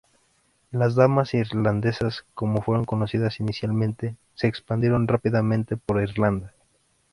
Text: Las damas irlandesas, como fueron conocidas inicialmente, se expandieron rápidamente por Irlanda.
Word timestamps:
Las 0.71 0.95
damas 0.95 1.31
irlandesas, 1.35 2.25
como 2.33 2.63
fueron 2.63 2.85
conocidas 2.85 3.39
inicialmente, 3.39 4.15
se 4.33 4.47
expandieron 4.47 5.07
rápidamente 5.07 5.77
por 5.77 6.01
Irlanda. 6.01 6.55